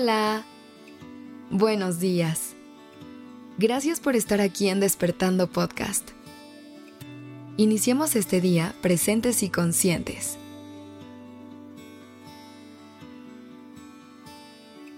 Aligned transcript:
Hola. 0.00 0.44
Buenos 1.50 1.98
días. 1.98 2.54
Gracias 3.58 3.98
por 3.98 4.14
estar 4.14 4.40
aquí 4.40 4.68
en 4.68 4.78
Despertando 4.78 5.50
Podcast. 5.50 6.10
Iniciemos 7.56 8.14
este 8.14 8.40
día 8.40 8.76
presentes 8.80 9.42
y 9.42 9.48
conscientes. 9.48 10.38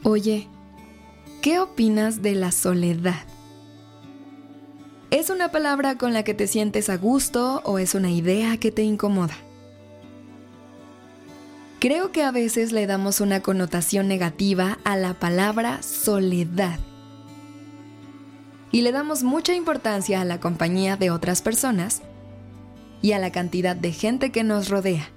Oye, 0.03 0.49
¿qué 1.41 1.61
opinas 1.61 2.21
de 2.21 2.35
la 2.35 2.53
soledad? 2.53 3.25
¿Es 5.11 5.31
una 5.31 5.51
palabra 5.51 5.97
con 5.97 6.13
la 6.13 6.25
que 6.25 6.35
te 6.35 6.47
sientes 6.47 6.91
a 6.91 6.99
gusto 6.99 7.63
o 7.65 7.79
es 7.79 7.95
una 7.95 8.11
idea 8.11 8.59
que 8.59 8.71
te 8.71 8.83
incomoda? 8.83 9.50
Creo 11.81 12.13
que 12.13 12.23
a 12.23 12.31
veces 12.31 12.73
le 12.73 12.87
damos 12.87 13.23
una 13.23 13.41
connotación 13.41 14.07
negativa 14.07 14.79
a 14.85 14.99
la 14.99 15.15
palabra 15.15 15.83
soledad. 15.83 16.79
Y 18.71 18.83
le 18.83 18.93
damos 18.93 19.23
mucha 19.23 19.55
importancia 19.55 20.21
a 20.21 20.27
la 20.27 20.41
compañía 20.41 20.99
de 20.99 21.11
otras 21.11 21.41
personas 21.41 22.03
y 23.01 23.13
a 23.13 23.19
la 23.19 23.33
cantidad 23.33 23.75
de 23.75 23.93
gente 23.93 24.31
que 24.31 24.45
nos 24.45 24.69
rodea. 24.69 25.09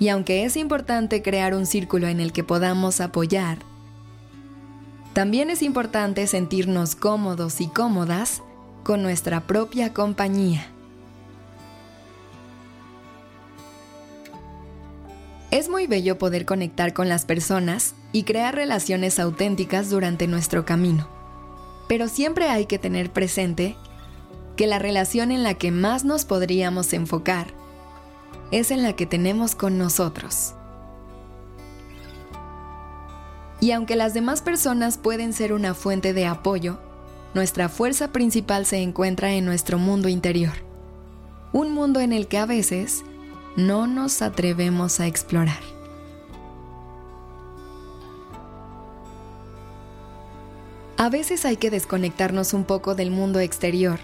Y 0.00 0.08
aunque 0.08 0.44
es 0.44 0.56
importante 0.56 1.22
crear 1.22 1.54
un 1.54 1.64
círculo 1.64 2.08
en 2.08 2.18
el 2.18 2.32
que 2.32 2.42
podamos 2.42 3.00
apoyar, 3.00 3.58
también 5.12 5.50
es 5.50 5.62
importante 5.62 6.26
sentirnos 6.26 6.96
cómodos 6.96 7.60
y 7.60 7.68
cómodas 7.68 8.42
con 8.82 9.04
nuestra 9.04 9.46
propia 9.46 9.94
compañía. 9.94 10.66
Muy 15.80 15.86
bello 15.86 16.18
poder 16.18 16.44
conectar 16.44 16.92
con 16.92 17.08
las 17.08 17.24
personas 17.24 17.94
y 18.12 18.24
crear 18.24 18.54
relaciones 18.54 19.18
auténticas 19.18 19.88
durante 19.88 20.26
nuestro 20.26 20.66
camino. 20.66 21.08
Pero 21.88 22.06
siempre 22.06 22.50
hay 22.50 22.66
que 22.66 22.78
tener 22.78 23.10
presente 23.10 23.76
que 24.56 24.66
la 24.66 24.78
relación 24.78 25.32
en 25.32 25.42
la 25.42 25.54
que 25.54 25.70
más 25.70 26.04
nos 26.04 26.26
podríamos 26.26 26.92
enfocar 26.92 27.54
es 28.50 28.70
en 28.70 28.82
la 28.82 28.92
que 28.94 29.06
tenemos 29.06 29.54
con 29.54 29.78
nosotros. 29.78 30.52
Y 33.62 33.72
aunque 33.72 33.96
las 33.96 34.12
demás 34.12 34.42
personas 34.42 34.98
pueden 34.98 35.32
ser 35.32 35.54
una 35.54 35.72
fuente 35.72 36.12
de 36.12 36.26
apoyo, 36.26 36.78
nuestra 37.32 37.70
fuerza 37.70 38.12
principal 38.12 38.66
se 38.66 38.82
encuentra 38.82 39.32
en 39.32 39.46
nuestro 39.46 39.78
mundo 39.78 40.10
interior. 40.10 40.52
Un 41.54 41.72
mundo 41.72 42.00
en 42.00 42.12
el 42.12 42.28
que 42.28 42.36
a 42.36 42.44
veces 42.44 43.02
no 43.56 43.86
nos 43.86 44.20
atrevemos 44.20 45.00
a 45.00 45.06
explorar. 45.06 45.69
A 51.00 51.08
veces 51.08 51.46
hay 51.46 51.56
que 51.56 51.70
desconectarnos 51.70 52.52
un 52.52 52.64
poco 52.64 52.94
del 52.94 53.10
mundo 53.10 53.40
exterior 53.40 53.98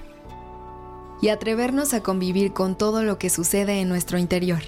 y 1.20 1.28
atrevernos 1.28 1.92
a 1.92 2.03
convivir 2.03 2.55
con 2.55 2.78
todo 2.78 3.03
lo 3.03 3.19
que 3.19 3.28
sucede 3.28 3.83
en 3.83 3.91
nuestro 3.91 4.16
interior. 4.16 4.62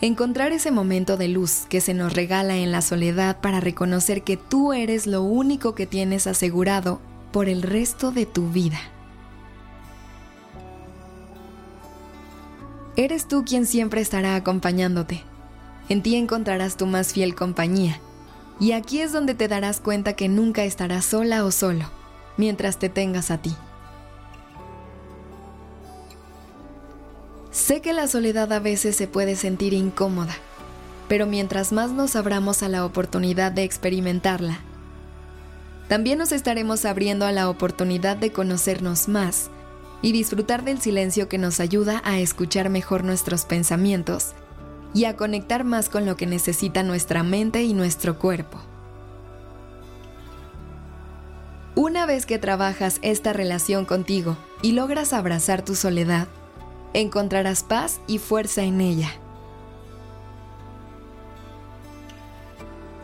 Encontrar 0.00 0.52
ese 0.52 0.70
momento 0.70 1.16
de 1.16 1.26
luz 1.26 1.66
que 1.68 1.80
se 1.80 1.94
nos 1.94 2.12
regala 2.12 2.58
en 2.58 2.70
la 2.70 2.80
soledad 2.80 3.40
para 3.40 3.58
reconocer 3.58 4.22
que 4.22 4.36
tú 4.36 4.72
eres 4.72 5.08
lo 5.08 5.22
único 5.22 5.74
que 5.74 5.84
tienes 5.84 6.28
asegurado 6.28 7.00
por 7.32 7.48
el 7.48 7.62
resto 7.62 8.12
de 8.12 8.24
tu 8.24 8.48
vida. 8.50 8.78
Eres 12.94 13.26
tú 13.26 13.44
quien 13.44 13.66
siempre 13.66 14.00
estará 14.00 14.36
acompañándote. 14.36 15.24
En 15.88 16.04
ti 16.04 16.14
encontrarás 16.14 16.76
tu 16.76 16.86
más 16.86 17.12
fiel 17.12 17.34
compañía. 17.34 18.00
Y 18.58 18.72
aquí 18.72 19.00
es 19.00 19.12
donde 19.12 19.34
te 19.34 19.48
darás 19.48 19.80
cuenta 19.80 20.14
que 20.14 20.28
nunca 20.28 20.64
estarás 20.64 21.04
sola 21.04 21.44
o 21.44 21.50
solo, 21.50 21.84
mientras 22.36 22.78
te 22.78 22.88
tengas 22.88 23.30
a 23.30 23.38
ti. 23.38 23.54
Sé 27.50 27.80
que 27.80 27.92
la 27.92 28.08
soledad 28.08 28.52
a 28.52 28.58
veces 28.58 28.96
se 28.96 29.08
puede 29.08 29.36
sentir 29.36 29.72
incómoda, 29.72 30.34
pero 31.08 31.26
mientras 31.26 31.72
más 31.72 31.90
nos 31.90 32.16
abramos 32.16 32.62
a 32.62 32.68
la 32.68 32.84
oportunidad 32.84 33.52
de 33.52 33.64
experimentarla, 33.64 34.60
también 35.88 36.18
nos 36.18 36.32
estaremos 36.32 36.84
abriendo 36.84 37.26
a 37.26 37.32
la 37.32 37.48
oportunidad 37.48 38.16
de 38.16 38.32
conocernos 38.32 39.08
más 39.08 39.50
y 40.02 40.12
disfrutar 40.12 40.64
del 40.64 40.80
silencio 40.80 41.28
que 41.28 41.38
nos 41.38 41.60
ayuda 41.60 42.02
a 42.04 42.18
escuchar 42.18 42.70
mejor 42.70 43.04
nuestros 43.04 43.44
pensamientos 43.44 44.34
y 44.96 45.04
a 45.04 45.14
conectar 45.14 45.62
más 45.62 45.90
con 45.90 46.06
lo 46.06 46.16
que 46.16 46.24
necesita 46.24 46.82
nuestra 46.82 47.22
mente 47.22 47.62
y 47.62 47.74
nuestro 47.74 48.18
cuerpo. 48.18 48.58
Una 51.74 52.06
vez 52.06 52.24
que 52.24 52.38
trabajas 52.38 52.98
esta 53.02 53.34
relación 53.34 53.84
contigo 53.84 54.38
y 54.62 54.72
logras 54.72 55.12
abrazar 55.12 55.62
tu 55.62 55.74
soledad, 55.74 56.28
encontrarás 56.94 57.62
paz 57.62 58.00
y 58.06 58.16
fuerza 58.16 58.62
en 58.62 58.80
ella. 58.80 59.10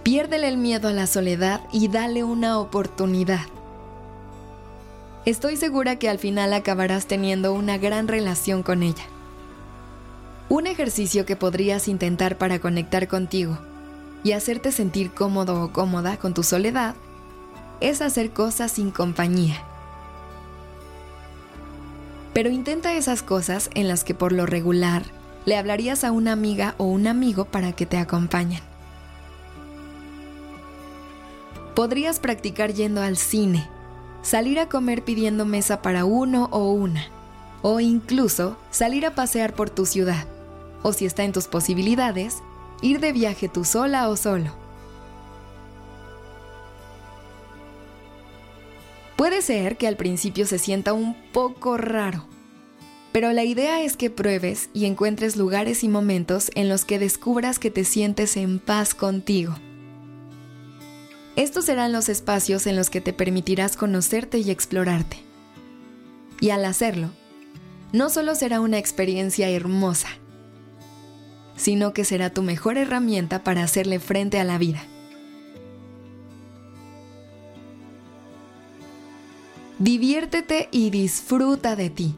Piérdele 0.02 0.48
el 0.48 0.56
miedo 0.56 0.88
a 0.88 0.94
la 0.94 1.06
soledad 1.06 1.60
y 1.72 1.88
dale 1.88 2.25
una 2.25 2.58
oportunidad. 2.58 3.44
Estoy 5.26 5.58
segura 5.58 5.97
que 5.97 6.08
al 6.08 6.19
final 6.19 6.54
acabarás 6.54 7.04
teniendo 7.04 7.52
una 7.52 7.76
gran 7.76 8.08
relación 8.08 8.62
con 8.62 8.82
ella. 8.82 9.04
Un 10.52 10.66
ejercicio 10.66 11.24
que 11.24 11.34
podrías 11.34 11.88
intentar 11.88 12.36
para 12.36 12.58
conectar 12.58 13.08
contigo 13.08 13.58
y 14.22 14.32
hacerte 14.32 14.70
sentir 14.70 15.10
cómodo 15.10 15.64
o 15.64 15.72
cómoda 15.72 16.18
con 16.18 16.34
tu 16.34 16.42
soledad 16.42 16.94
es 17.80 18.02
hacer 18.02 18.32
cosas 18.32 18.72
sin 18.72 18.90
compañía. 18.90 19.64
Pero 22.34 22.50
intenta 22.50 22.92
esas 22.92 23.22
cosas 23.22 23.70
en 23.72 23.88
las 23.88 24.04
que 24.04 24.12
por 24.12 24.32
lo 24.32 24.44
regular 24.44 25.04
le 25.46 25.56
hablarías 25.56 26.04
a 26.04 26.12
una 26.12 26.32
amiga 26.32 26.74
o 26.76 26.84
un 26.84 27.06
amigo 27.06 27.46
para 27.46 27.72
que 27.72 27.86
te 27.86 27.96
acompañen. 27.96 28.60
Podrías 31.74 32.20
practicar 32.20 32.74
yendo 32.74 33.00
al 33.00 33.16
cine 33.16 33.66
salir 34.20 34.60
a 34.60 34.69
comer 34.69 35.02
pidiendo 35.02 35.46
mesa 35.46 35.80
para 35.80 36.04
uno 36.04 36.50
o 36.52 36.72
una, 36.72 37.06
o 37.62 37.80
incluso 37.80 38.58
salir 38.70 39.06
a 39.06 39.14
pasear 39.14 39.54
por 39.54 39.70
tu 39.70 39.86
ciudad, 39.86 40.26
o 40.82 40.93
si 40.93 41.06
está 41.06 41.25
en 41.25 41.32
tus 41.32 41.47
posibilidades, 41.47 42.43
ir 42.81 43.00
de 43.00 43.12
viaje 43.12 43.48
tú 43.48 43.65
sola 43.65 44.09
o 44.09 44.16
solo. 44.16 44.53
Puede 49.16 49.43
ser 49.43 49.76
que 49.76 49.87
al 49.87 49.97
principio 49.97 50.47
se 50.47 50.59
sienta 50.59 50.93
un 50.93 51.15
poco 51.32 51.76
raro, 51.76 52.26
pero 53.12 53.32
la 53.32 53.44
idea 53.44 53.82
es 53.82 53.97
que 53.97 54.10
pruebes 54.10 54.69
y 54.72 54.87
encuentres 54.87 55.37
lugares 55.37 55.84
y 55.84 55.88
momentos 55.88 56.50
en 56.54 56.69
los 56.69 56.84
que 56.84 56.99
descubras 56.99 57.59
que 57.59 57.70
te 57.70 57.84
sientes 57.84 58.37
en 58.37 58.59
paz 58.59 58.94
contigo 58.94 59.54
estos 61.34 61.64
serán 61.64 61.93
los 61.93 62.10
espacios 62.10 62.66
en 62.66 62.76
los 62.76 62.91
que 62.91 63.00
te 63.00 63.14
permitirás 63.14 63.76
conocerte 63.76 64.38
y 64.38 64.50
explorarte. 64.50 65.16
Y 66.41 66.50
al 66.50 66.64
hacerlo, 66.66 67.10
no 67.93 68.10
solo 68.10 68.34
será 68.34 68.60
una 68.60 68.78
experiencia 68.78 69.49
hermosa, 69.49 70.09
sino 71.62 71.92
que 71.92 72.04
será 72.04 72.30
tu 72.30 72.42
mejor 72.42 72.76
herramienta 72.76 73.44
para 73.44 73.62
hacerle 73.62 74.00
frente 74.00 74.40
a 74.40 74.44
la 74.44 74.58
vida. 74.58 74.82
Diviértete 79.78 80.69
y 80.72 80.90
disfruta 80.90 81.76
de 81.76 81.88
ti. 81.88 82.16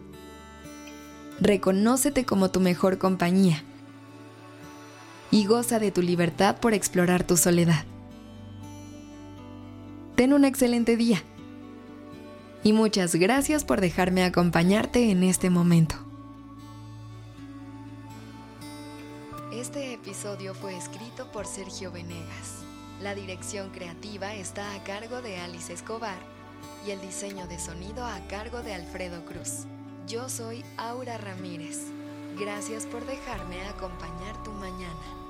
Reconócete 1.40 2.24
como 2.24 2.50
tu 2.50 2.60
mejor 2.60 2.96
compañía 2.96 3.62
y 5.30 5.44
goza 5.44 5.78
de 5.78 5.90
tu 5.90 6.00
libertad 6.00 6.56
por 6.56 6.72
explorar 6.72 7.24
tu 7.24 7.36
soledad. 7.36 7.84
Ten 10.16 10.32
un 10.32 10.46
excelente 10.46 10.96
día. 10.96 11.22
Y 12.62 12.72
muchas 12.72 13.14
gracias 13.14 13.62
por 13.62 13.82
dejarme 13.82 14.24
acompañarte 14.24 15.10
en 15.10 15.22
este 15.22 15.50
momento. 15.50 16.03
Este 19.74 19.94
episodio 19.94 20.54
fue 20.54 20.76
escrito 20.76 21.26
por 21.32 21.48
Sergio 21.48 21.90
Venegas. 21.90 22.62
La 23.00 23.12
dirección 23.12 23.70
creativa 23.70 24.32
está 24.32 24.72
a 24.72 24.84
cargo 24.84 25.20
de 25.20 25.36
Alice 25.38 25.72
Escobar 25.72 26.20
y 26.86 26.92
el 26.92 27.00
diseño 27.00 27.48
de 27.48 27.58
sonido 27.58 28.04
a 28.04 28.20
cargo 28.28 28.62
de 28.62 28.72
Alfredo 28.72 29.24
Cruz. 29.24 29.66
Yo 30.06 30.28
soy 30.28 30.64
Aura 30.76 31.18
Ramírez. 31.18 31.88
Gracias 32.38 32.86
por 32.86 33.04
dejarme 33.04 33.60
acompañar 33.62 34.40
tu 34.44 34.52
mañana. 34.52 35.24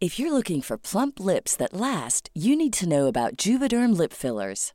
If 0.00 0.18
you're 0.18 0.34
looking 0.34 0.60
for 0.60 0.76
plump 0.76 1.18
lips 1.18 1.56
that 1.56 1.72
last, 1.72 2.28
you 2.34 2.56
need 2.56 2.74
to 2.74 2.86
know 2.86 3.06
about 3.06 3.38
Juvederm 3.38 3.96
lip 3.96 4.12
fillers. 4.12 4.74